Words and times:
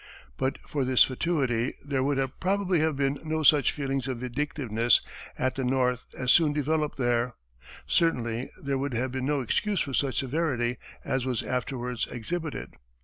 But 0.35 0.57
for 0.67 0.83
this 0.83 1.03
fatuity, 1.03 1.75
there 1.85 2.01
would 2.03 2.17
probably 2.39 2.79
have 2.79 2.95
been 2.97 3.19
no 3.23 3.43
such 3.43 3.71
feeling 3.71 4.01
of 4.09 4.17
vindictiveness 4.17 4.99
at 5.37 5.53
the 5.53 5.63
North 5.63 6.07
as 6.17 6.31
soon 6.31 6.53
developed 6.53 6.97
there; 6.97 7.35
certainly 7.85 8.49
there 8.63 8.79
would 8.79 8.95
have 8.95 9.11
been 9.11 9.27
no 9.27 9.41
excuse 9.41 9.81
for 9.81 9.93
such 9.93 10.17
severity 10.17 10.77
as 11.05 11.23
was 11.27 11.43
afterwards 11.43 12.07
exhibited. 12.09 12.73